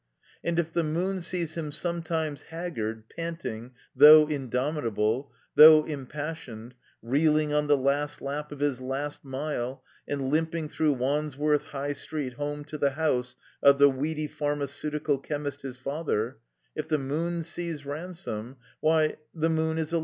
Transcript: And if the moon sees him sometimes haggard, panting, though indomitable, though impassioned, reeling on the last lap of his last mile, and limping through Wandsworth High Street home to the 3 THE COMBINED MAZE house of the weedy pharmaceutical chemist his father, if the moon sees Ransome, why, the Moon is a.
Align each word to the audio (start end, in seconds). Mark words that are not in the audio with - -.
And 0.43 0.57
if 0.57 0.73
the 0.73 0.81
moon 0.81 1.21
sees 1.21 1.53
him 1.53 1.71
sometimes 1.71 2.41
haggard, 2.49 3.03
panting, 3.15 3.73
though 3.95 4.25
indomitable, 4.25 5.31
though 5.53 5.85
impassioned, 5.85 6.73
reeling 7.03 7.53
on 7.53 7.67
the 7.67 7.77
last 7.77 8.19
lap 8.19 8.51
of 8.51 8.61
his 8.61 8.81
last 8.81 9.23
mile, 9.23 9.83
and 10.07 10.31
limping 10.31 10.69
through 10.69 10.93
Wandsworth 10.93 11.65
High 11.65 11.93
Street 11.93 12.33
home 12.33 12.65
to 12.65 12.79
the 12.79 12.89
3 12.89 12.89
THE 12.89 12.95
COMBINED 12.95 13.11
MAZE 13.19 13.25
house 13.33 13.35
of 13.61 13.77
the 13.77 13.89
weedy 13.91 14.27
pharmaceutical 14.27 15.19
chemist 15.19 15.61
his 15.61 15.77
father, 15.77 16.39
if 16.75 16.87
the 16.87 16.97
moon 16.97 17.43
sees 17.43 17.85
Ransome, 17.85 18.55
why, 18.79 19.17
the 19.35 19.49
Moon 19.49 19.77
is 19.77 19.93
a. 19.93 19.99